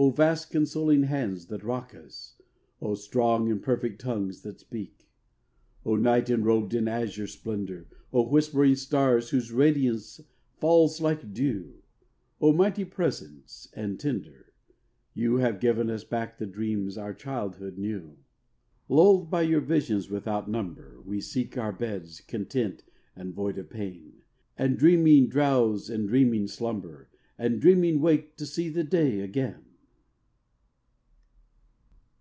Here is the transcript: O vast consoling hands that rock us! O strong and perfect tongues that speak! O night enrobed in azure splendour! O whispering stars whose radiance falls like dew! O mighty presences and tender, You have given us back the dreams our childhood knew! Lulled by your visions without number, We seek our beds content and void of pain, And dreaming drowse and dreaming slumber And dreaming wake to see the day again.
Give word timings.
O 0.00 0.10
vast 0.10 0.52
consoling 0.52 1.02
hands 1.02 1.46
that 1.46 1.64
rock 1.64 1.92
us! 1.92 2.36
O 2.80 2.94
strong 2.94 3.50
and 3.50 3.60
perfect 3.60 4.00
tongues 4.00 4.42
that 4.42 4.60
speak! 4.60 5.08
O 5.84 5.96
night 5.96 6.30
enrobed 6.30 6.72
in 6.72 6.86
azure 6.86 7.26
splendour! 7.26 7.84
O 8.12 8.22
whispering 8.28 8.76
stars 8.76 9.30
whose 9.30 9.50
radiance 9.50 10.20
falls 10.60 11.00
like 11.00 11.34
dew! 11.34 11.82
O 12.40 12.52
mighty 12.52 12.84
presences 12.84 13.68
and 13.74 13.98
tender, 13.98 14.52
You 15.14 15.38
have 15.38 15.58
given 15.58 15.90
us 15.90 16.04
back 16.04 16.38
the 16.38 16.46
dreams 16.46 16.96
our 16.96 17.12
childhood 17.12 17.76
knew! 17.76 18.18
Lulled 18.88 19.28
by 19.28 19.42
your 19.42 19.60
visions 19.60 20.08
without 20.08 20.48
number, 20.48 21.00
We 21.04 21.20
seek 21.20 21.58
our 21.58 21.72
beds 21.72 22.20
content 22.20 22.84
and 23.16 23.34
void 23.34 23.58
of 23.58 23.68
pain, 23.68 24.22
And 24.56 24.78
dreaming 24.78 25.26
drowse 25.26 25.90
and 25.90 26.06
dreaming 26.08 26.46
slumber 26.46 27.08
And 27.36 27.60
dreaming 27.60 28.00
wake 28.00 28.36
to 28.36 28.46
see 28.46 28.68
the 28.68 28.84
day 28.84 29.22
again. 29.22 29.64